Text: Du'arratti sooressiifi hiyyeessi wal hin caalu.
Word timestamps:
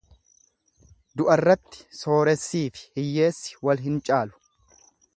Du'arratti 1.21 1.85
sooressiifi 1.99 2.83
hiyyeessi 2.99 3.63
wal 3.69 3.89
hin 3.89 4.05
caalu. 4.11 4.43